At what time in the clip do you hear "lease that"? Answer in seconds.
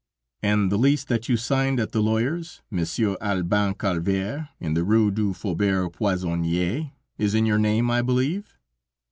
0.79-1.29